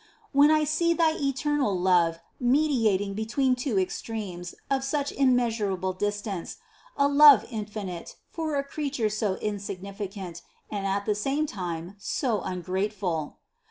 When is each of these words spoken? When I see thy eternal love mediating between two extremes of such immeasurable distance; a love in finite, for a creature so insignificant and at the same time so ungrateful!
When 0.31 0.49
I 0.49 0.63
see 0.63 0.95
thy 0.95 1.11
eternal 1.13 1.77
love 1.79 2.17
mediating 2.39 3.13
between 3.13 3.53
two 3.53 3.77
extremes 3.77 4.55
of 4.67 4.83
such 4.83 5.11
immeasurable 5.11 5.93
distance; 5.93 6.57
a 6.97 7.07
love 7.07 7.45
in 7.51 7.67
finite, 7.67 8.15
for 8.31 8.55
a 8.55 8.63
creature 8.63 9.11
so 9.11 9.35
insignificant 9.35 10.41
and 10.71 10.87
at 10.87 11.05
the 11.05 11.13
same 11.13 11.45
time 11.45 11.93
so 11.99 12.41
ungrateful! 12.41 13.37